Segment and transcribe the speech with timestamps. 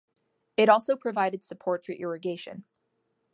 [0.57, 2.63] It also provided support for irrigation.